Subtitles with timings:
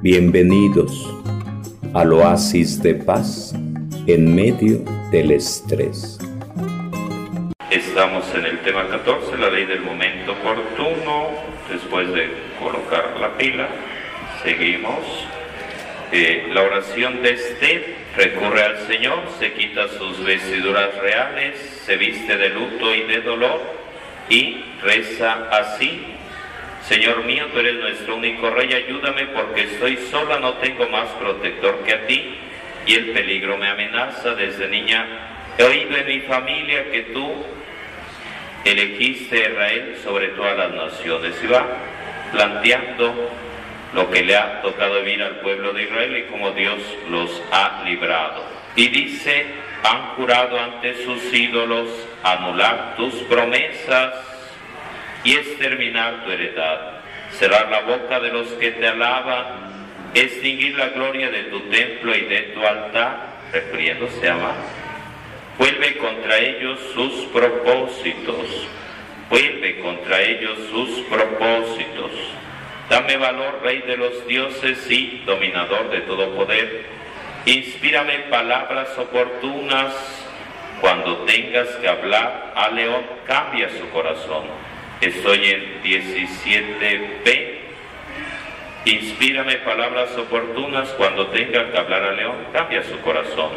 [0.00, 1.12] Bienvenidos
[1.92, 3.52] al oasis de paz
[4.06, 6.20] en medio del estrés.
[7.68, 11.30] Estamos en el tema 14, la ley del momento oportuno.
[11.68, 12.28] Después de
[12.60, 13.68] colocar la pila,
[14.44, 15.00] seguimos.
[16.12, 22.36] Eh, la oración de Esther recurre al Señor, se quita sus vestiduras reales, se viste
[22.36, 23.60] de luto y de dolor
[24.30, 26.17] y reza así.
[26.88, 31.84] Señor mío, tú eres nuestro único rey, ayúdame porque estoy sola, no tengo más protector
[31.84, 32.34] que a ti
[32.86, 35.06] y el peligro me amenaza desde niña.
[35.58, 37.44] He oído en mi familia que tú
[38.64, 41.66] elegiste a Israel sobre todas las naciones y va
[42.32, 43.32] planteando
[43.92, 46.78] lo que le ha tocado vivir al pueblo de Israel y cómo Dios
[47.10, 48.46] los ha librado.
[48.76, 49.44] Y dice,
[49.82, 51.90] han jurado ante sus ídolos
[52.22, 54.27] anular tus promesas
[55.24, 57.00] y exterminar tu heredad,
[57.32, 59.46] cerrar la boca de los que te alaban,
[60.14, 64.56] extinguir la gloria de tu templo y de tu altar, refiriéndose a más.
[65.58, 68.68] Vuelve contra ellos sus propósitos,
[69.28, 72.12] vuelve contra ellos sus propósitos.
[72.88, 76.84] Dame valor, Rey de los dioses y dominador de todo poder.
[77.44, 79.94] Inspírame palabras oportunas.
[80.80, 84.44] Cuando tengas que hablar a León, cambia su corazón
[85.00, 87.58] Estoy en 17b.
[88.84, 92.36] Inspírame palabras oportunas cuando tenga que hablar a León.
[92.52, 93.52] Cambia su corazón.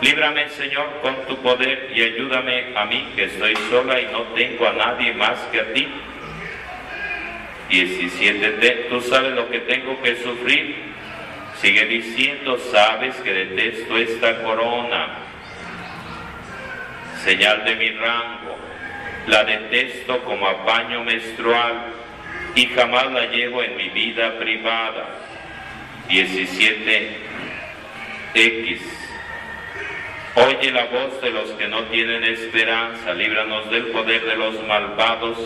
[0.00, 4.68] Líbrame, Señor, con tu poder y ayúdame a mí que estoy sola y no tengo
[4.68, 5.88] a nadie más que a ti.
[7.68, 10.76] 17 Tú sabes lo que tengo que sufrir.
[11.56, 15.18] Sigue diciendo, sabes que detesto esta corona,
[17.24, 18.72] señal de mi rango
[19.26, 21.92] la detesto como apaño menstrual
[22.54, 25.18] y jamás la llevo en mi vida privada.
[26.08, 28.80] 17X.
[30.34, 35.38] Oye la voz de los que no tienen esperanza, líbranos del poder de los malvados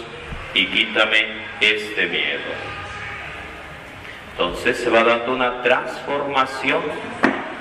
[0.54, 1.26] y quítame
[1.60, 2.54] este miedo.
[4.32, 6.82] Entonces se va dando una transformación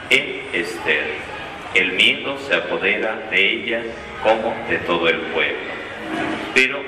[0.09, 1.15] en Esther.
[1.73, 3.81] El miedo se apodera de ella
[4.23, 5.74] como de todo el pueblo
[6.53, 6.81] pero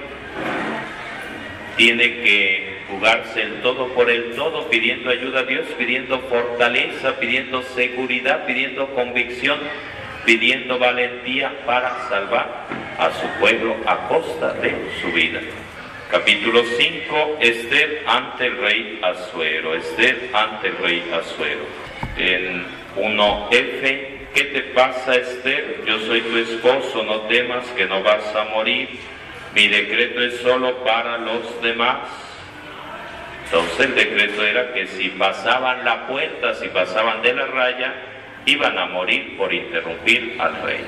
[1.76, 7.62] tiene que jugarse el todo por el todo, pidiendo ayuda a Dios, pidiendo fortaleza, pidiendo
[7.62, 9.60] seguridad, pidiendo convicción,
[10.26, 12.68] pidiendo valentía para salvar
[12.98, 15.40] a su pueblo a costa de su vida.
[16.10, 21.66] Capítulo 5, Esther ante el rey Azuero, Esther ante el rey Azuero.
[22.18, 23.82] En 1F,
[24.34, 25.84] ¿qué te pasa Esther?
[25.86, 28.88] Yo soy tu esposo, no temas que no vas a morir
[29.54, 31.98] mi decreto es solo para los demás.
[33.46, 37.94] Entonces el decreto era que si pasaban la puerta, si pasaban de la raya,
[38.46, 40.86] iban a morir por interrumpir al rey.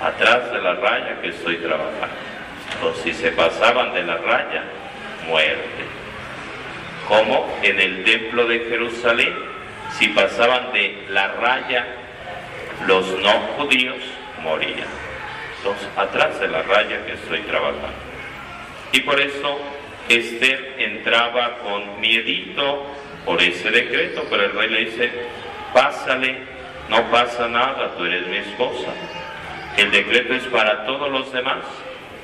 [0.00, 2.16] Atrás de la raya que estoy trabajando.
[2.74, 4.62] Entonces si se pasaban de la raya,
[5.28, 5.84] muerte.
[7.06, 9.34] Como en el templo de Jerusalén,
[9.98, 11.86] si pasaban de la raya,
[12.86, 13.98] los no judíos
[14.42, 15.13] morían
[15.96, 17.88] atrás de la raya que estoy trabajando.
[18.92, 19.58] Y por eso
[20.08, 22.86] Esther entraba con miedito
[23.24, 25.10] por ese decreto, pero el rey le dice,
[25.72, 26.38] pásale,
[26.88, 28.92] no pasa nada, tú eres mi esposa.
[29.76, 31.64] El decreto es para todos los demás,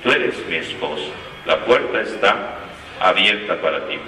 [0.03, 1.11] tú eres mi esposa.
[1.47, 2.59] La puerta está
[3.01, 3.99] abierta para ti.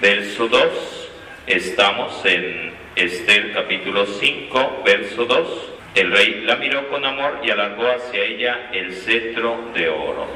[0.00, 1.10] Verso 2,
[1.46, 5.77] estamos en Esther capítulo 5, verso 2.
[5.94, 10.26] El rey la miró con amor y alargó hacia ella el cetro de oro.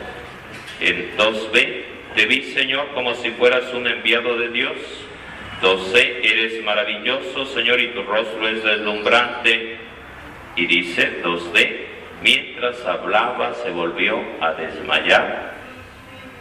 [0.80, 1.82] En 2b,
[2.14, 4.76] te vi, Señor, como si fueras un enviado de Dios.
[5.62, 9.76] 2c, eres maravilloso, Señor, y tu rostro es deslumbrante.
[10.56, 11.76] Y dice 2d,
[12.22, 15.52] mientras hablaba se volvió a desmayar,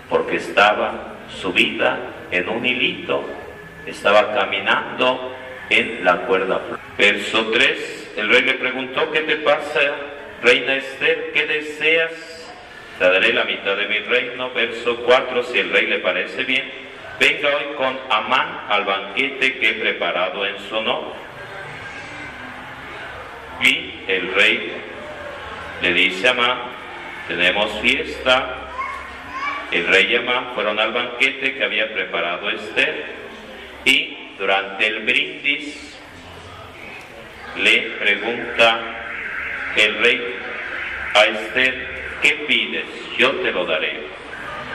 [0.10, 2.00] porque estaba subida
[2.32, 3.24] en un hilito,
[3.86, 5.36] estaba caminando
[5.70, 6.62] en la cuerda.
[6.98, 9.80] Verso 3, el rey le preguntó, ¿qué te pasa,
[10.42, 11.32] reina Esther?
[11.34, 12.12] ¿Qué deseas?
[13.00, 14.52] Te daré la mitad de mi reino.
[14.52, 16.70] Verso 4, si el rey le parece bien,
[17.20, 21.14] venga hoy con Amán al banquete que he preparado en su honor.
[23.62, 24.72] Y el rey
[25.82, 26.58] le dice a Amán,
[27.28, 28.58] tenemos fiesta.
[29.72, 33.06] El rey y Amán fueron al banquete que había preparado Esther
[33.86, 36.01] y durante el brindis
[37.58, 38.80] le pregunta
[39.76, 40.36] el rey
[41.14, 41.88] a Esther,
[42.22, 42.86] ¿qué pides?
[43.18, 44.00] Yo te lo daré.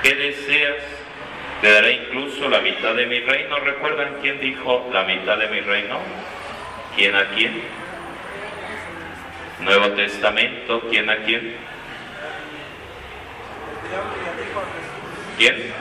[0.03, 0.77] ¿Qué deseas?
[1.61, 3.59] Te daré incluso la mitad de mi reino.
[3.61, 5.99] ¿Recuerdan quién dijo la mitad de mi reino?
[6.95, 7.63] ¿Quién a quién?
[9.61, 11.57] Nuevo Testamento, ¿quién a quién?
[15.39, 15.73] ¿Quién?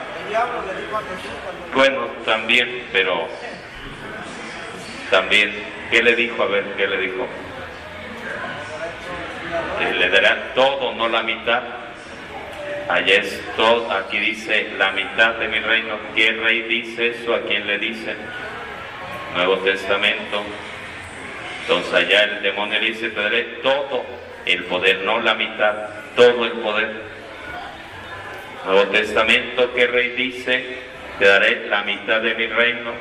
[1.74, 3.28] Bueno, también, pero
[5.10, 5.52] también,
[5.90, 6.42] ¿qué le dijo?
[6.42, 7.26] A ver, ¿qué le dijo?
[9.98, 11.62] le dará todo, no la mitad.
[12.88, 15.98] Allá es todo, aquí dice la mitad de mi reino.
[16.14, 17.34] ¿Qué rey dice eso?
[17.34, 18.14] ¿A quién le dice?
[19.34, 20.42] Nuevo Testamento.
[21.62, 24.04] Entonces allá el demonio dice, te daré todo
[24.44, 25.74] el poder, no la mitad,
[26.14, 26.90] todo el poder.
[28.64, 30.78] Nuevo Testamento, ¿qué rey dice?
[31.18, 32.92] Te daré la mitad de mi reino.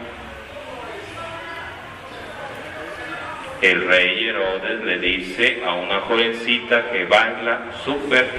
[3.61, 8.29] El rey Herodes le dice a una jovencita que baila súper.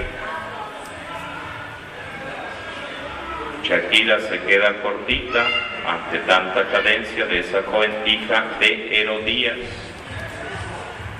[3.63, 5.45] Shakira se queda cortita
[5.85, 9.57] ante tanta cadencia de esa joven hija de Herodías.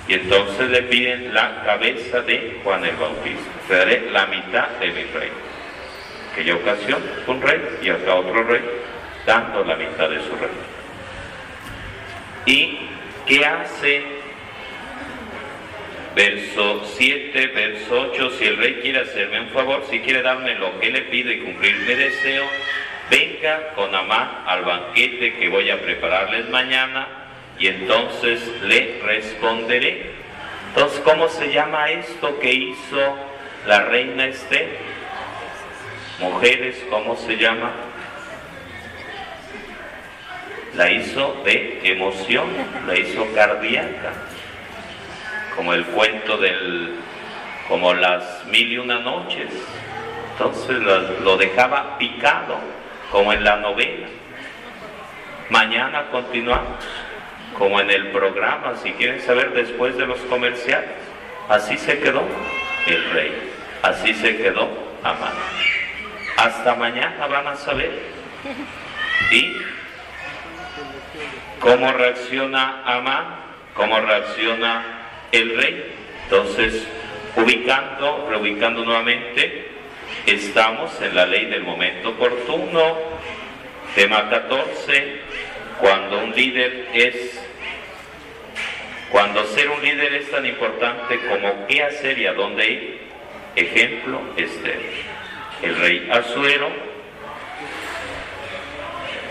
[0.08, 3.52] Y entonces le piden la cabeza de Juan el Bautista.
[3.68, 5.36] Te daré la mitad de mi reino.
[6.32, 8.62] Aquella ocasión un rey y acá otro rey,
[9.26, 10.78] dando la mitad de su reino.
[12.46, 12.88] ¿Y
[13.28, 14.04] qué hace?
[16.16, 20.80] Verso 7, verso 8, si el rey quiere hacerme un favor, si quiere darme lo
[20.80, 22.44] que le pido y cumplir mi deseo,
[23.12, 27.08] venga con Amán al banquete que voy a prepararles mañana
[27.60, 30.12] y entonces le responderé.
[30.70, 33.18] Entonces, ¿cómo se llama esto que hizo
[33.68, 34.70] la reina Esther?
[36.20, 37.87] Mujeres, ¿cómo se llama?
[40.78, 42.48] La hizo de emoción,
[42.86, 44.14] la hizo cardíaca,
[45.56, 46.96] como el cuento del,
[47.68, 49.50] como las mil y una noches.
[50.34, 52.60] Entonces lo dejaba picado,
[53.12, 54.08] como en la novela.
[55.50, 56.78] Mañana continuamos
[57.58, 60.90] como en el programa, si quieren saber después de los comerciales.
[61.50, 62.22] Así se quedó
[62.86, 63.52] el rey,
[63.82, 64.70] así se quedó
[65.04, 65.34] Amán.
[66.38, 67.92] Hasta mañana van a saber.
[69.32, 69.56] ¿Y
[71.60, 73.26] cómo reacciona Amán?
[73.74, 74.84] ¿Cómo reacciona
[75.32, 75.94] el rey?
[76.24, 76.88] Entonces,
[77.36, 79.68] ubicando, reubicando nuevamente,
[80.26, 82.98] estamos en la ley del momento oportuno,
[83.96, 85.22] tema 14,
[85.80, 87.44] cuando un líder es
[89.12, 93.00] cuando ser un líder es tan importante como qué hacer y a dónde ir,
[93.56, 94.82] ejemplo, Esther.
[95.62, 96.70] El rey Azuero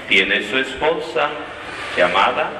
[0.09, 1.31] tiene su esposa
[1.97, 2.51] llamada,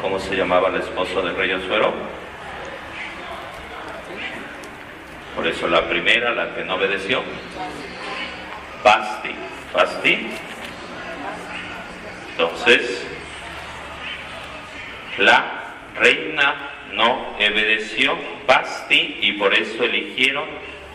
[0.00, 1.94] ¿cómo se llamaba la esposa del rey Azuero?
[5.34, 7.22] Por eso la primera, la que no obedeció,
[8.82, 9.30] Basti.
[9.72, 10.26] Basti.
[12.30, 13.06] Entonces,
[15.18, 15.44] la
[15.94, 16.54] reina
[16.92, 18.16] no obedeció
[18.46, 20.48] Basti y por eso eligieron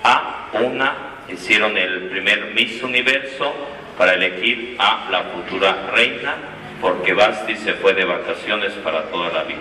[0.03, 0.93] a una,
[1.29, 3.53] hicieron el primer Miss Universo
[4.01, 6.33] para elegir a la futura reina,
[6.81, 9.59] porque Basti se fue de vacaciones para toda la vida.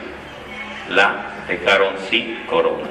[0.89, 2.89] La dejaron sin corona.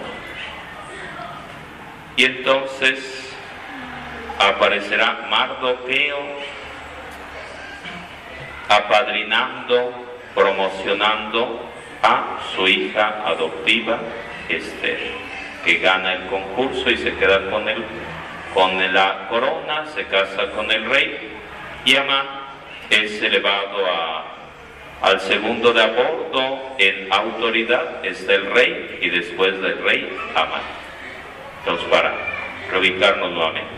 [2.15, 3.35] Y entonces
[4.37, 6.19] aparecerá Mardoqueo
[8.67, 11.67] apadrinando promocionando
[12.03, 13.97] a su hija adoptiva
[14.49, 14.99] Esther,
[15.65, 17.83] que gana el concurso y se queda con él,
[18.53, 21.28] con la corona, se casa con el rey
[21.89, 22.27] y Amán
[22.91, 23.77] es elevado
[25.01, 30.61] al segundo de a bordo en autoridad está el rey y después del rey Amán.
[31.59, 32.13] Entonces para
[32.69, 33.71] reubicarnos nuevamente.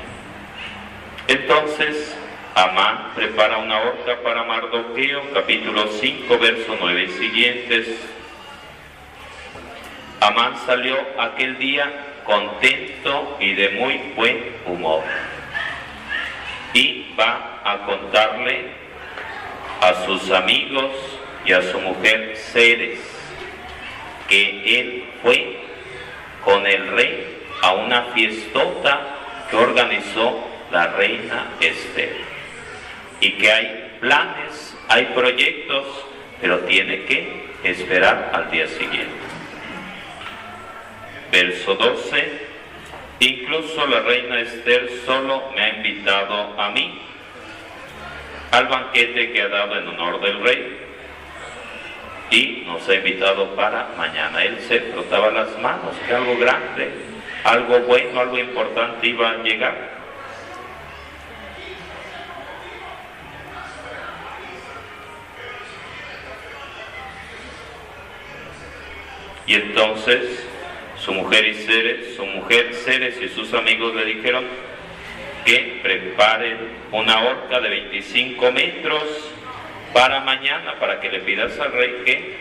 [1.30, 2.18] Entonces
[2.54, 7.88] Amán prepara una horca para Mardoqueo, capítulo 5, verso 9 y siguientes.
[10.20, 11.90] Amán salió aquel día
[12.26, 15.02] contento y de muy buen humor.
[16.74, 18.72] Y va a contarle
[19.82, 20.92] a sus amigos
[21.46, 23.00] y a su mujer Ceres
[24.28, 25.58] que él fue
[26.44, 29.02] con el rey a una fiestota
[29.50, 30.40] que organizó
[30.72, 32.16] la reina Esther
[33.20, 35.86] y que hay planes, hay proyectos,
[36.40, 39.12] pero tiene que esperar al día siguiente.
[41.32, 42.48] Verso 12,
[43.22, 47.00] Incluso la reina Esther solo me ha invitado a mí
[48.50, 50.78] al banquete que ha dado en honor del rey
[52.32, 54.44] y nos ha invitado para mañana.
[54.44, 56.92] Él se frotaba las manos, que algo grande,
[57.44, 60.02] algo bueno, algo importante iba a llegar.
[69.46, 70.51] Y entonces
[71.04, 74.46] su mujer y Ceres, su mujer Ceres y sus amigos le dijeron
[75.44, 76.58] que preparen
[76.92, 79.04] una horca de 25 metros
[79.94, 82.36] para mañana, para que le pidas al rey que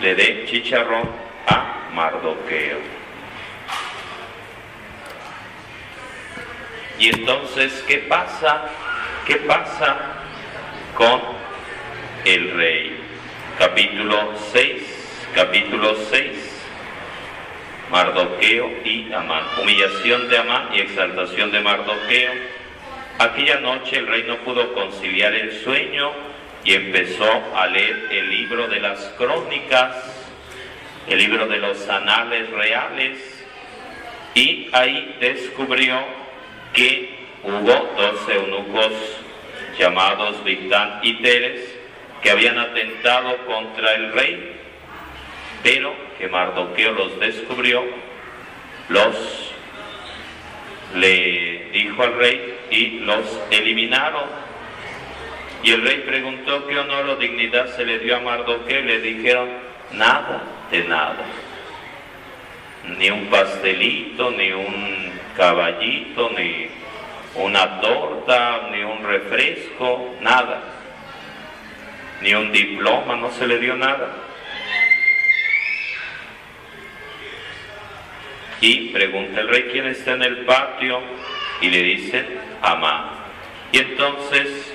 [0.00, 1.08] le dé chicharrón
[1.46, 2.78] a Mardoqueo.
[6.98, 8.66] Y entonces, ¿qué pasa?
[9.26, 9.96] ¿Qué pasa
[10.94, 11.20] con
[12.24, 13.00] el rey?
[13.58, 16.43] Capítulo 6, capítulo 6.
[17.94, 19.44] Mardoqueo y Amán.
[19.62, 22.32] Humillación de Amán y exaltación de Mardoqueo.
[23.20, 26.10] Aquella noche el rey no pudo conciliar el sueño
[26.64, 29.94] y empezó a leer el libro de las crónicas,
[31.06, 33.44] el libro de los anales reales,
[34.34, 35.96] y ahí descubrió
[36.72, 38.92] que hubo dos eunucos
[39.78, 41.60] llamados Victán y Teres
[42.24, 44.52] que habían atentado contra el rey,
[45.62, 47.84] pero que Mardoqueo los descubrió,
[48.88, 49.54] los
[50.94, 54.24] le dijo al rey y los eliminaron.
[55.62, 59.00] Y el rey preguntó qué honor o dignidad se le dio a Mardoqueo y le
[59.00, 59.48] dijeron
[59.92, 61.24] nada de nada.
[62.98, 66.68] Ni un pastelito, ni un caballito, ni
[67.34, 70.62] una torta, ni un refresco, nada.
[72.20, 74.23] Ni un diploma, no se le dio nada.
[78.64, 80.98] Y pregunta el rey quién está en el patio
[81.60, 82.24] y le dice,
[82.62, 83.10] Amán.
[83.72, 84.74] Y entonces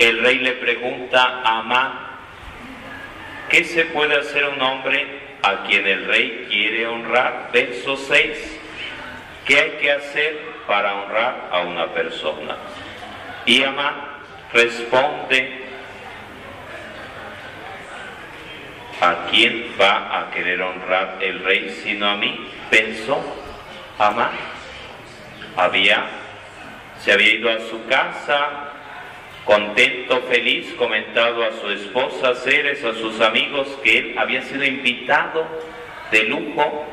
[0.00, 1.92] el rey le pregunta a Amán,
[3.50, 5.06] ¿qué se puede hacer un hombre
[5.44, 7.50] a quien el rey quiere honrar?
[7.52, 8.60] Verso 6.
[9.44, 12.56] ¿Qué hay que hacer para honrar a una persona?
[13.46, 13.94] Y Amán
[14.52, 15.59] responde,
[19.00, 22.48] ¿a quién va a querer honrar el rey sino a mí?
[22.70, 23.22] Pensó
[23.98, 24.30] Amán.
[25.56, 26.06] Había,
[27.00, 28.70] se había ido a su casa,
[29.44, 35.46] contento, feliz, comentado a su esposa Ceres, a sus amigos, que él había sido invitado
[36.10, 36.86] de lujo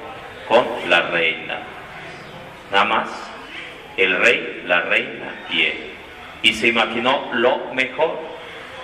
[0.47, 1.59] con la reina.
[2.71, 3.09] Nada más,
[3.95, 5.77] el rey, la reina y él.
[6.41, 8.19] Y se imaginó lo mejor.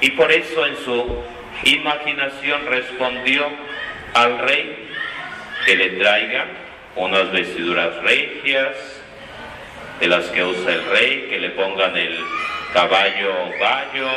[0.02, 1.24] Y por eso en su
[1.64, 3.48] imaginación respondió
[4.14, 4.90] al rey
[5.66, 6.46] que le traiga
[6.96, 8.76] unas vestiduras regias,
[10.00, 12.20] de las que usa el rey, que le pongan el
[12.74, 14.10] caballo vallo,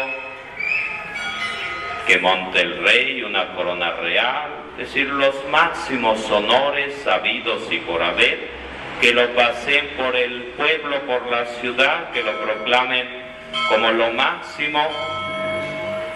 [2.07, 8.03] que monte el rey una corona real, es decir, los máximos honores sabidos y por
[8.03, 8.49] haber,
[9.01, 13.09] que lo pasen por el pueblo, por la ciudad, que lo proclamen
[13.69, 14.89] como lo máximo.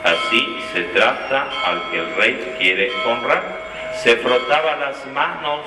[0.04, 3.42] Así se trata al que el rey quiere honrar.
[4.02, 5.60] Se frotaba las manos,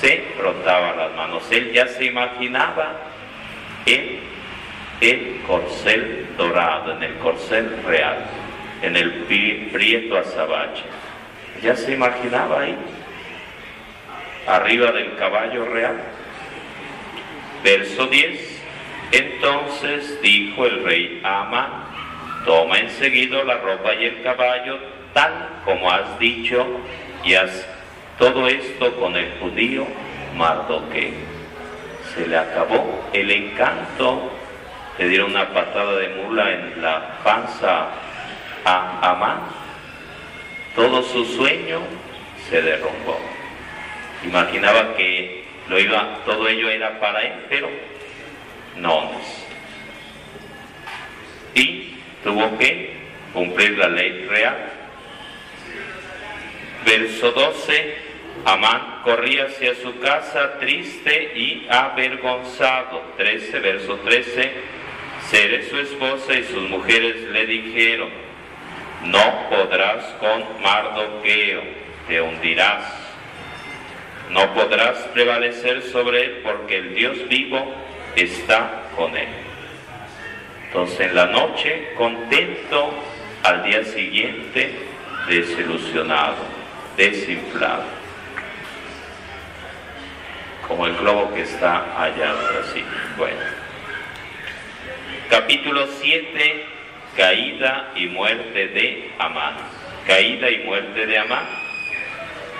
[0.00, 1.42] se frotaba las manos.
[1.50, 2.92] Él ya se imaginaba
[3.86, 4.20] en
[5.00, 8.24] el corcel dorado, en el corcel real,
[8.82, 9.10] en el
[9.72, 10.84] prieto azabache.
[11.62, 12.76] Ya se imaginaba ahí,
[14.46, 16.00] arriba del caballo real.
[17.64, 18.60] Verso 10.
[19.12, 21.89] Entonces dijo el rey Ama,
[22.44, 24.78] toma enseguida la ropa y el caballo,
[25.12, 26.66] tal como has dicho,
[27.24, 27.66] y haz
[28.18, 29.86] todo esto con el judío
[30.36, 31.12] Mardoqueo.
[32.14, 34.30] Se le acabó el encanto,
[34.98, 37.88] le dieron una patada de mula en la panza
[38.64, 39.40] a Amán.
[40.74, 41.80] Todo su sueño
[42.48, 43.18] se derrumbó.
[44.24, 47.68] Imaginaba que lo iba, todo ello era para él, pero
[48.76, 49.10] no.
[51.54, 51.89] Y
[52.22, 52.96] tuvo que
[53.32, 54.56] cumplir la ley real.
[56.84, 58.10] Verso 12.
[58.44, 63.02] Amán corría hacia su casa triste y avergonzado.
[63.16, 64.52] 13, verso 13.
[65.28, 68.08] Seré su esposa y sus mujeres le dijeron,
[69.04, 71.62] no podrás con Mardoqueo,
[72.08, 72.84] te hundirás.
[74.30, 77.74] No podrás prevalecer sobre él porque el Dios vivo
[78.16, 79.49] está con él.
[80.70, 82.94] Entonces en la noche, contento,
[83.42, 84.70] al día siguiente,
[85.28, 86.36] desilusionado,
[86.96, 87.82] desinflado,
[90.68, 92.84] como el globo que está allá así.
[93.18, 93.40] Bueno,
[95.28, 96.66] capítulo 7,
[97.16, 99.56] caída y muerte de Amán.
[100.06, 101.46] Caída y muerte de Amán.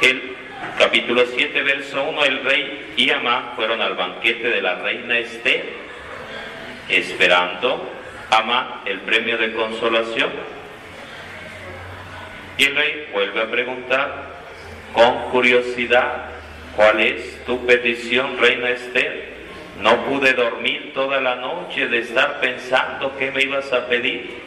[0.03, 0.37] El
[0.81, 5.65] capítulo 7, verso 1, el rey y Amán fueron al banquete de la reina Esther,
[6.89, 8.00] esperando
[8.31, 10.31] Amán el premio de consolación.
[12.59, 14.31] Y el rey vuelve a preguntar,
[14.93, 16.27] con curiosidad,
[16.77, 19.31] ¿cuál es tu petición, reina Esther?
[19.81, 24.41] No pude dormir toda la noche de estar pensando qué me ibas a pedir,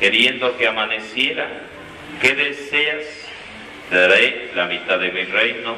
[0.00, 1.46] queriendo que amaneciera.
[2.20, 3.04] ¿Qué deseas?
[3.90, 5.76] Te daré la mitad de mi reino.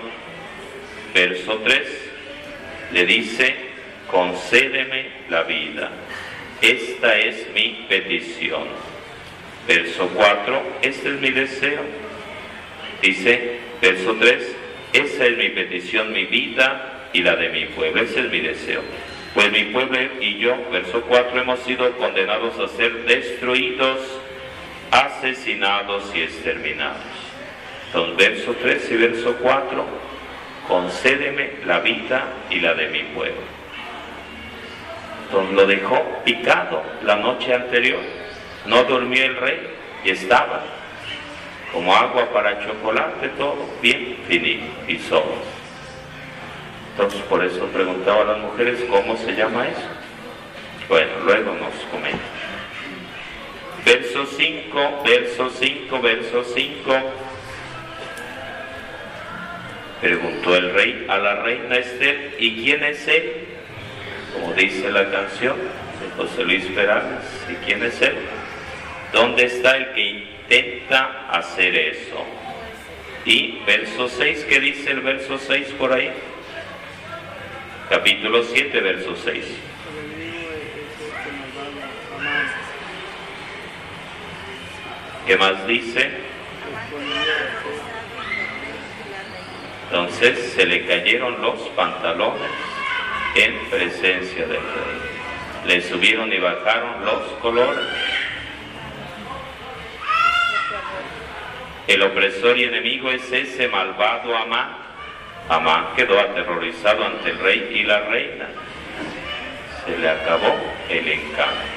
[1.12, 2.10] Verso 3
[2.92, 3.56] le dice,
[4.08, 5.90] concédeme la vida.
[6.60, 8.64] Esta es mi petición.
[9.66, 11.80] Verso 4, este es mi deseo.
[13.02, 14.56] Dice, verso 3,
[14.92, 18.02] esa es mi petición, mi vida y la de mi pueblo.
[18.02, 18.80] Ese es mi deseo.
[19.34, 24.00] Pues mi pueblo y yo, verso 4, hemos sido condenados a ser destruidos,
[24.90, 27.02] asesinados y exterminados.
[27.86, 29.86] Entonces, verso 3 y verso 4,
[30.66, 33.55] concédeme la vida y la de mi pueblo.
[35.26, 38.00] Entonces lo dejó picado la noche anterior.
[38.66, 39.60] No durmió el rey
[40.04, 40.62] y estaba
[41.72, 45.34] como agua para chocolate, todo bien finito y solo.
[46.92, 49.88] Entonces por eso preguntaba a las mujeres cómo se llama eso.
[50.88, 52.18] Bueno, luego nos comenta.
[53.84, 56.92] Verso 5, verso 5, verso 5.
[60.00, 63.45] Preguntó el rey a la reina Esther, ¿y quién es él?
[64.36, 67.24] Como dice la canción de José Luis Perales.
[67.50, 68.16] ¿Y quién es él?
[69.12, 72.24] ¿Dónde está el que intenta hacer eso?
[73.24, 76.12] Y verso 6, ¿qué dice el verso 6 por ahí?
[77.88, 79.44] Capítulo 7, verso 6.
[85.26, 86.10] ¿Qué más dice?
[89.84, 92.75] Entonces se le cayeron los pantalones
[93.36, 95.66] en presencia del rey.
[95.66, 97.86] Le subieron y bajaron los colores.
[101.86, 104.76] El opresor y enemigo es ese malvado Amán.
[105.48, 108.48] Amán quedó aterrorizado ante el rey y la reina.
[109.84, 110.56] Se le acabó
[110.88, 111.76] el encanto.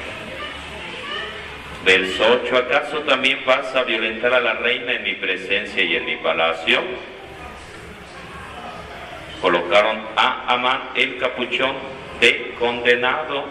[1.86, 6.06] Verso 8, ¿acaso también vas a violentar a la reina en mi presencia y en
[6.06, 6.82] mi palacio?
[9.42, 11.76] Colocaron a Amán el capuchón
[12.20, 13.46] de condenado.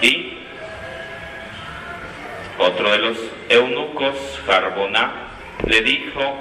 [0.00, 0.38] Y
[2.58, 5.28] otro de los eunucos, Carboná,
[5.66, 6.38] le dijo,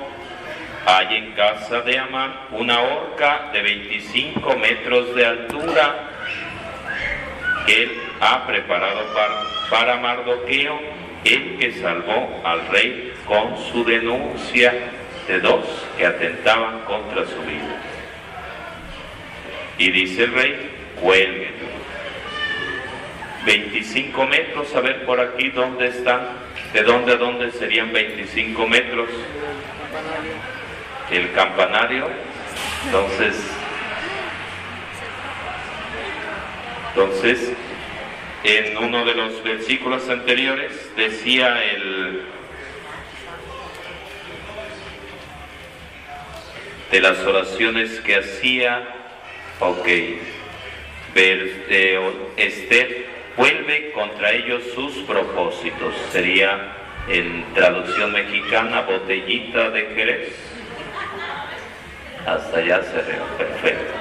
[0.85, 6.09] hay en casa de Amán una horca de 25 metros de altura
[7.65, 10.79] que él ha preparado para, para Mardoqueo,
[11.23, 14.73] el que salvó al rey con su denuncia
[15.27, 15.65] de dos
[15.97, 17.81] que atentaban contra su vida.
[19.77, 20.69] Y dice el rey,
[21.01, 21.53] cuelguen.
[23.45, 26.21] 25 metros, a ver por aquí dónde están,
[26.71, 29.09] de dónde a dónde serían 25 metros.
[31.11, 32.09] El campanario.
[32.85, 33.35] Entonces,
[36.95, 37.51] entonces,
[38.43, 42.21] en uno de los versículos anteriores decía el
[46.93, 48.87] de las oraciones que hacía,
[49.59, 49.87] ok,
[51.15, 56.71] eh, Esther vuelve contra ellos sus propósitos, sería
[57.07, 60.35] en traducción mexicana botellita de Jerez,
[62.27, 63.93] hasta allá se ve, perfecto,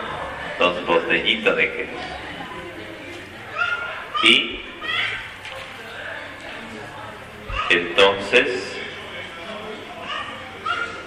[0.53, 1.89] entonces botellita de Jerez.
[4.23, 4.61] Y
[7.71, 8.77] entonces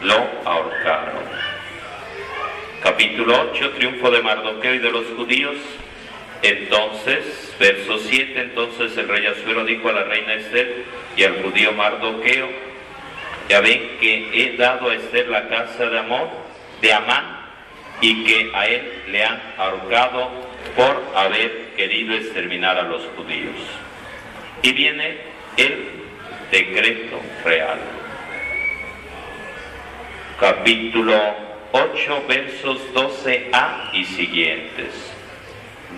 [0.02, 1.45] lo ahorcaron
[2.86, 5.56] capítulo 8, triunfo de Mardoqueo y de los judíos.
[6.44, 10.84] Entonces, verso 7, entonces el rey Azuero dijo a la reina Esther
[11.18, 12.48] y al judío Mardoqueo,
[13.50, 16.30] ya ven que he dado a Esther la casa de amor,
[16.80, 17.48] de Amán,
[18.02, 20.30] y que a él le han ahorcado
[20.76, 23.56] por haber querido exterminar a los judíos.
[24.62, 25.18] Y viene
[25.58, 25.88] el
[26.52, 27.80] decreto real.
[30.40, 34.94] Capítulo 8 versos 12a y siguientes.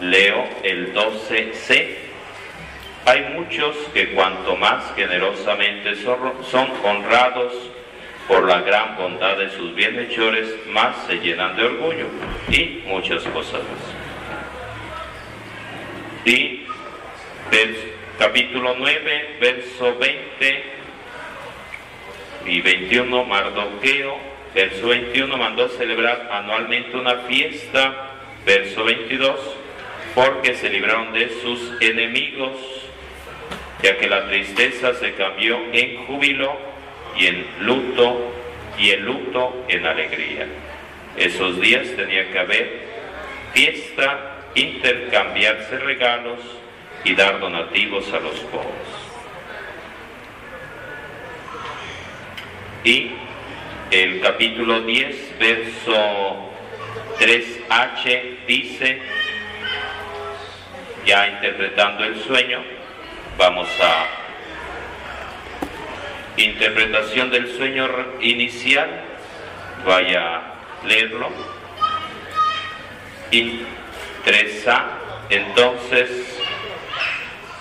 [0.01, 1.95] Leo el 12c.
[3.05, 7.53] Hay muchos que cuanto más generosamente son honrados
[8.27, 12.07] por la gran bondad de sus bienhechores, más se llenan de orgullo
[12.49, 13.95] y muchas cosas más.
[16.25, 16.65] Y
[18.19, 20.63] capítulo 9, verso 20
[22.47, 28.13] y 21, Mardoqueo Verso 21 mandó celebrar anualmente una fiesta.
[28.45, 29.35] Verso 22,
[30.15, 32.55] porque se libraron de sus enemigos,
[33.83, 36.57] ya que la tristeza se cambió en júbilo
[37.17, 38.31] y en luto
[38.79, 40.47] y el luto en alegría.
[41.17, 42.87] Esos días tenía que haber
[43.53, 46.39] fiesta, intercambiarse regalos
[47.03, 49.07] y dar donativos a los pobres.
[52.83, 53.11] Y
[53.91, 56.51] el capítulo 10, verso
[57.19, 59.01] 3h dice,
[61.05, 62.61] ya interpretando el sueño,
[63.37, 64.07] vamos a
[66.35, 67.87] interpretación del sueño
[68.19, 68.89] inicial,
[69.85, 70.41] vaya a
[70.85, 71.29] leerlo.
[73.31, 73.61] Y
[74.25, 74.83] 3a,
[75.29, 76.09] entonces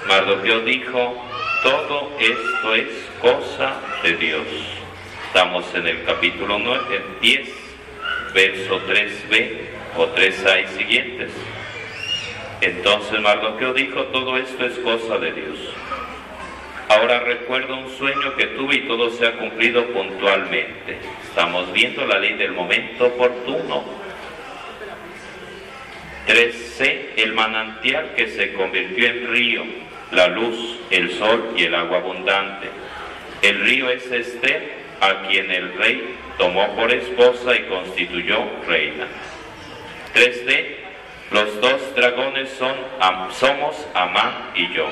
[0.06, 1.24] Mardoqueo dijo,
[1.62, 2.88] todo esto es
[3.20, 4.85] cosa de Dios.
[5.26, 7.48] Estamos en el capítulo 9, 10,
[8.32, 9.50] verso 3b
[9.96, 11.30] o 3a y siguientes.
[12.60, 15.58] Entonces Mardoqueo dijo, todo esto es cosa de Dios.
[16.88, 20.98] Ahora recuerdo un sueño que tuve y todo se ha cumplido puntualmente.
[21.24, 23.84] Estamos viendo la ley del momento oportuno.
[26.26, 29.64] 3c, el manantial que se convirtió en río,
[30.12, 32.68] la luz, el sol y el agua abundante.
[33.42, 39.06] El río es Esther, a quien el rey tomó por esposa y constituyó reina.
[40.14, 40.76] 3d,
[41.30, 42.76] los dos dragones son,
[43.32, 44.88] somos Amán y yo.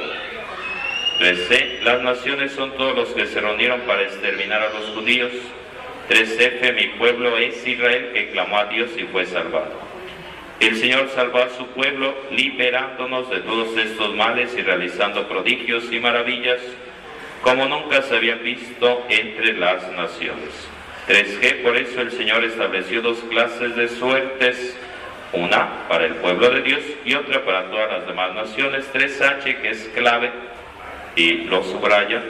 [1.20, 5.32] 3c, las naciones son todos los que se reunieron para exterminar a los judíos.
[6.08, 9.84] 3f, mi pueblo es Israel que clamó a Dios y fue salvado.
[10.60, 16.00] El Señor salvó a su pueblo liberándonos de todos estos males y realizando prodigios y
[16.00, 16.60] maravillas
[17.44, 20.48] como nunca se había visto entre las naciones.
[21.06, 24.76] 3G, por eso el Señor estableció dos clases de suertes
[25.32, 28.90] una para el pueblo de Dios y otra para todas las demás naciones.
[28.94, 30.32] 3H, que es clave
[31.16, 32.22] y lo subraya.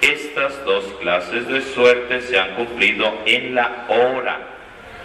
[0.00, 4.40] Estas dos clases de suerte se han cumplido en la hora,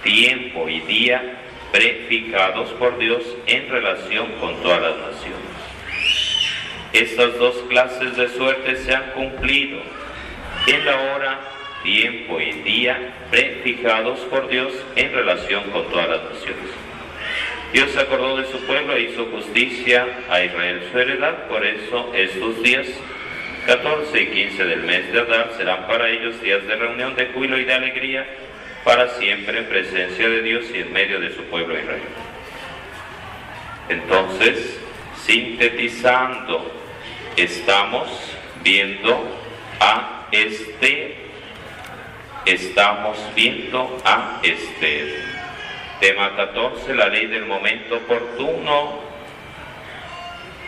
[0.03, 1.39] tiempo y día
[1.71, 5.59] prefijados por Dios en relación con todas las naciones.
[6.93, 9.80] Estas dos clases de suerte se han cumplido
[10.65, 11.39] en la hora,
[11.84, 16.69] tiempo y día prefijados por Dios en relación con todas las naciones.
[17.71, 22.12] Dios se acordó de su pueblo e hizo justicia a Israel su heredad, por eso
[22.15, 22.88] estos días
[23.67, 27.60] 14 y 15 del mes de Adar serán para ellos días de reunión, de júbilo
[27.60, 28.25] y de alegría,
[28.84, 32.02] para siempre en presencia de Dios y en medio de su pueblo Israel.
[33.89, 34.79] Entonces,
[35.25, 36.71] sintetizando,
[37.36, 38.10] estamos
[38.63, 39.17] viendo
[39.79, 41.15] a Esther,
[42.45, 45.29] estamos viendo a Esther.
[45.99, 49.10] Tema 14, la ley del momento oportuno.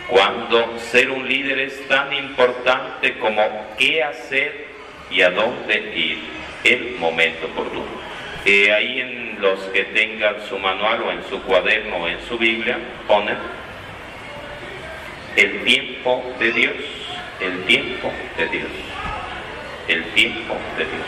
[0.08, 3.42] Cuando ser un líder es tan importante como
[3.78, 4.68] qué hacer
[5.10, 6.20] y a dónde ir,
[6.66, 8.02] el momento oportuno.
[8.44, 12.38] Eh, ahí en los que tengan su manual o en su cuaderno o en su
[12.38, 13.38] Biblia, ponen
[15.36, 16.76] el tiempo de Dios,
[17.40, 18.70] el tiempo de Dios,
[19.88, 21.08] el tiempo de Dios,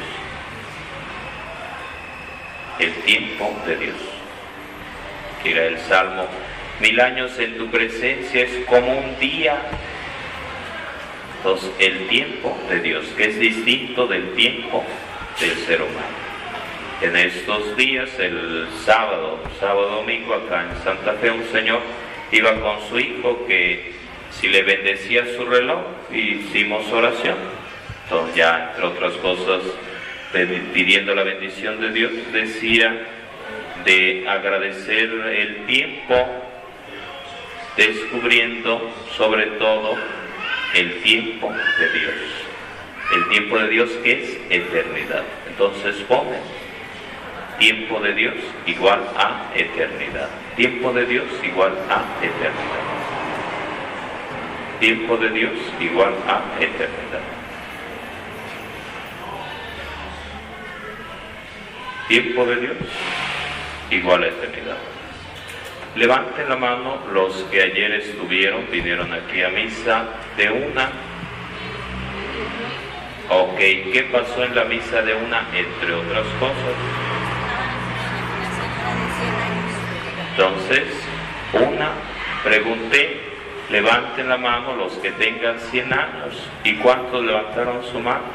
[2.79, 3.95] el tiempo de Dios.
[5.45, 6.25] Era el Salmo,
[6.79, 9.57] mil años en tu presencia es como un día.
[11.38, 14.86] Entonces, el tiempo de Dios, que es distinto del tiempo
[15.41, 16.23] del ser humano
[17.01, 21.81] en estos días, el sábado, sábado domingo, acá en Santa Fe, un señor
[22.31, 23.92] iba con su hijo que
[24.39, 27.38] si le bendecía su reloj, hicimos oración.
[28.04, 29.62] Entonces ya, entre otras cosas,
[30.74, 33.08] pidiendo la bendición de Dios, decía
[33.86, 36.15] de agradecer el tiempo,
[37.78, 39.96] descubriendo sobre todo
[40.74, 42.13] el tiempo de Dios.
[43.15, 45.24] El tiempo de Dios es eternidad.
[45.48, 46.38] Entonces pone
[47.60, 48.34] Tiempo de Dios
[48.65, 50.30] igual a eternidad.
[50.56, 52.92] Tiempo de Dios igual a eternidad.
[54.79, 57.21] Tiempo de Dios igual a eternidad.
[62.07, 62.77] Tiempo de Dios
[63.89, 64.77] igual a eternidad.
[65.95, 70.05] Levanten la mano los que ayer estuvieron, vinieron aquí a misa
[70.36, 70.91] de una.
[73.29, 75.47] Ok, ¿qué pasó en la misa de una?
[75.53, 76.75] Entre otras cosas.
[80.31, 80.83] Entonces,
[81.53, 81.91] una,
[82.43, 83.22] pregunté,
[83.69, 86.49] levanten la mano los que tengan 100 años.
[86.63, 88.26] ¿Y cuántos levantaron su mano?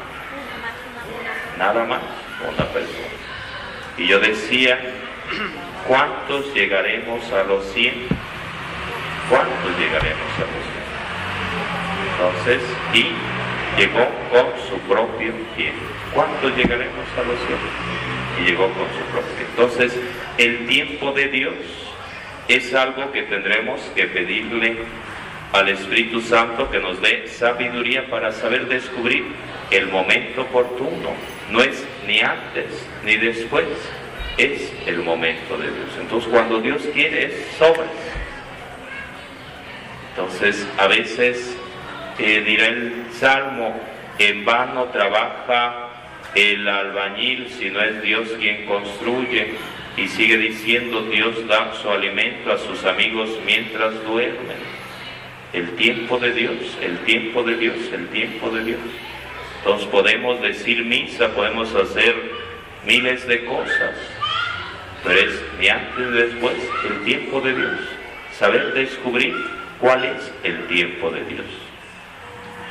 [1.57, 2.01] Nada más,
[2.41, 3.07] una persona.
[3.97, 4.79] Y yo decía,
[5.87, 8.07] ¿cuántos llegaremos a los 100?
[9.29, 10.79] ¿Cuántos llegaremos a los 100?
[12.11, 12.63] Entonces,
[12.93, 13.11] y
[13.79, 15.73] llegó con su propio pie.
[16.13, 17.71] ¿Cuándo llegaremos a los cielos?
[18.39, 19.45] Y llegó con su propio.
[19.49, 19.99] Entonces,
[20.37, 21.53] el tiempo de Dios
[22.47, 24.77] es algo que tendremos que pedirle
[25.53, 29.25] al Espíritu Santo que nos dé sabiduría para saber descubrir
[29.71, 31.13] el momento oportuno.
[31.51, 33.65] No es ni antes ni después,
[34.37, 35.89] es el momento de Dios.
[35.99, 37.87] Entonces cuando Dios quiere es sobre.
[40.11, 41.57] Entonces a veces
[42.19, 43.79] eh, dirá el Salmo,
[44.17, 45.89] en vano trabaja
[46.35, 49.55] el albañil si no es Dios quien construye.
[49.97, 54.68] Y sigue diciendo, Dios da su alimento a sus amigos mientras duermen.
[55.53, 58.79] El tiempo de Dios, el tiempo de Dios, el tiempo de Dios.
[59.59, 62.15] Entonces podemos decir misa, podemos hacer
[62.85, 63.95] miles de cosas,
[65.03, 66.55] pero es ni antes ni después
[66.89, 67.79] el tiempo de Dios.
[68.37, 69.35] Saber descubrir
[69.79, 71.45] cuál es el tiempo de Dios.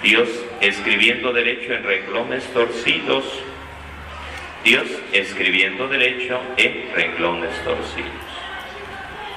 [0.02, 0.28] Dios
[0.60, 3.24] escribiendo derecho en renglones torcidos,
[4.64, 8.12] Dios escribiendo derecho en renglones torcidos.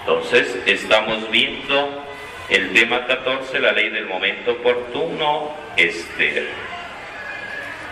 [0.01, 2.05] Entonces estamos viendo
[2.51, 6.47] el tema 14, la ley del momento oportuno, Esther.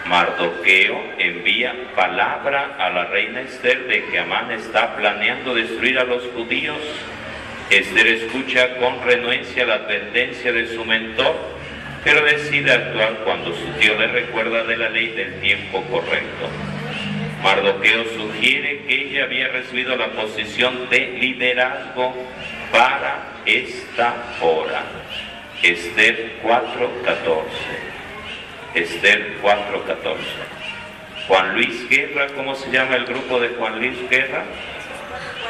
[0.06, 6.24] Mardoqueo envía palabra a la reina Esther de que Amán está planeando destruir a los
[6.36, 6.78] judíos.
[7.70, 11.36] Esther escucha con renuencia la advertencia de su mentor,
[12.04, 16.50] pero decide actuar cuando su tío le recuerda de la ley del tiempo correcto.
[17.42, 22.14] Mardoqueo sugiere que ella había recibido la posición de liderazgo
[22.72, 24.84] para esta hora.
[25.62, 27.44] Esther 4.14.
[28.76, 30.18] Esther 4.14.
[31.28, 34.46] Juan Luis Guerra, ¿cómo se llama el grupo de Juan Luis Guerra?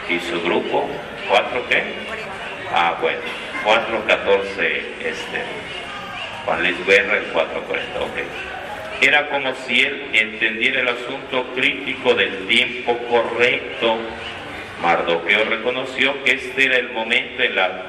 [0.09, 0.89] ¿Y su grupo?
[1.29, 1.83] ¿4 qué?
[2.73, 3.19] Ah, bueno,
[3.63, 4.49] 4.14
[5.05, 5.45] Esther.
[6.45, 7.39] Juan Luis Guerra, el 4.40,
[8.01, 8.17] ok.
[9.01, 13.97] Era como si él entendiera el asunto crítico del tiempo correcto
[14.81, 17.83] Mardoqueo reconoció que este era el momento en la,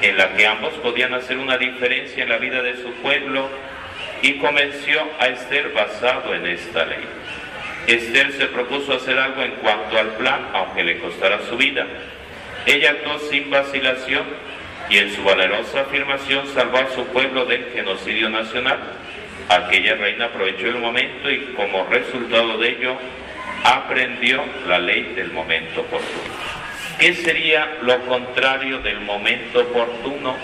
[0.00, 3.48] en la que ambos podían hacer una diferencia en la vida de su pueblo
[4.20, 7.04] y convenció a Esther basado en esta ley.
[7.86, 11.86] Esther se propuso hacer algo en cuanto al plan, aunque le costara su vida.
[12.66, 14.24] Ella actuó sin vacilación
[14.88, 18.78] y en su valerosa afirmación salvó a su pueblo del genocidio nacional.
[19.48, 22.96] Aquella reina aprovechó el momento y como resultado de ello
[23.64, 26.34] aprendió la ley del momento oportuno.
[26.98, 30.36] ¿Qué sería lo contrario del momento oportuno?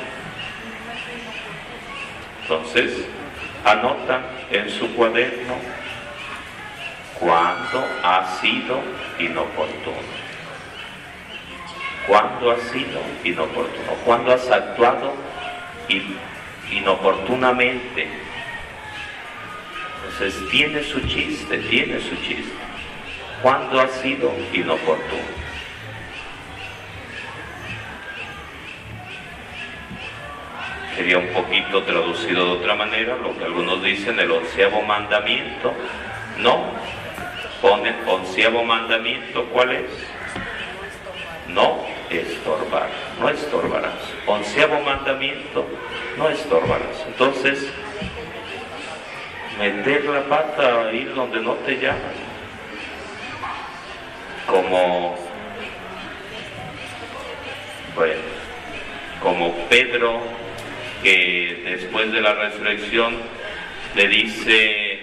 [2.42, 3.06] Entonces,
[3.64, 5.54] anotan en su cuaderno
[7.20, 8.80] cuándo ha sido
[9.18, 10.20] inoportuno.
[12.06, 13.92] ¿Cuándo ha sido inoportuno?
[14.04, 15.14] ¿Cuándo has actuado
[16.70, 18.08] inoportunamente?
[19.96, 22.69] Entonces tiene su chiste, tiene su chiste
[23.42, 25.40] cuando ha sido inoportuno.
[30.94, 35.72] Sería un poquito traducido de otra manera, lo que algunos dicen el onceavo mandamiento.
[36.38, 36.72] No,
[37.62, 39.90] ponen onceavo mandamiento, ¿cuál es?
[41.48, 41.78] No
[42.10, 43.94] estorbar, no estorbarás.
[44.26, 45.66] Onceavo mandamiento,
[46.18, 47.04] no estorbarás.
[47.06, 47.66] Entonces,
[49.58, 52.29] meter la pata ahí donde no te llaman
[54.50, 55.16] como,
[57.94, 58.20] bueno,
[59.22, 60.20] como Pedro,
[61.02, 63.16] que después de la resurrección
[63.94, 65.00] le dice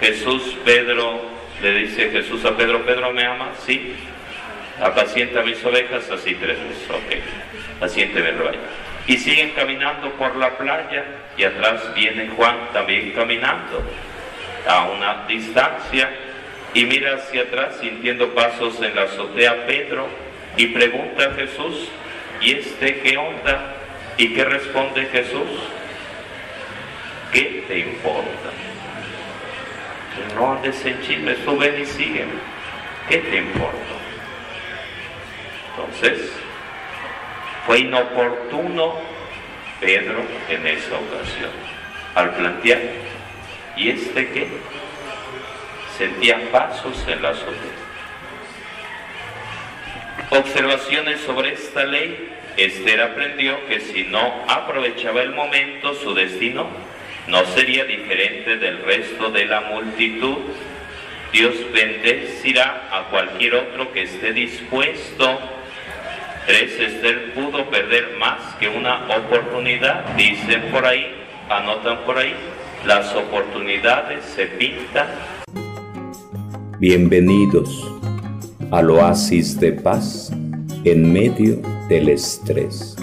[0.00, 1.20] Jesús, Pedro,
[1.60, 3.94] le dice Jesús a Pedro, Pedro me ama, sí,
[4.80, 8.60] apacienta mis ovejas, así tres veces, ok, paciente el rebaño.
[9.08, 11.04] Y siguen caminando por la playa
[11.36, 13.82] y atrás viene Juan también caminando
[14.68, 16.10] a una distancia
[16.74, 20.06] y mira hacia atrás sintiendo pasos en la azotea Pedro
[20.56, 21.88] y pregunta a Jesús,
[22.40, 23.74] ¿y este qué onda?
[24.16, 25.48] ¿Y qué responde Jesús?
[27.32, 28.50] ¿Qué te importa?
[30.34, 32.32] No andes en chismes, tú y sígueme.
[33.08, 33.78] ¿Qué te importa?
[35.70, 36.32] Entonces,
[37.66, 38.94] fue inoportuno
[39.80, 41.50] Pedro en esa ocasión
[42.14, 42.80] al plantear,
[43.76, 44.48] ¿y este qué?
[45.98, 47.88] Sentía pasos en la azotea.
[50.30, 52.34] Observaciones sobre esta ley.
[52.56, 56.66] Esther aprendió que si no aprovechaba el momento, su destino
[57.26, 60.38] no sería diferente del resto de la multitud.
[61.32, 65.38] Dios bendecirá a cualquier otro que esté dispuesto.
[66.46, 70.04] Tres, Esther pudo perder más que una oportunidad.
[70.16, 71.14] Dicen por ahí,
[71.48, 72.34] anotan por ahí,
[72.86, 75.37] las oportunidades se pintan.
[76.80, 77.90] Bienvenidos
[78.70, 80.30] al oasis de paz
[80.84, 82.94] en medio del estrés.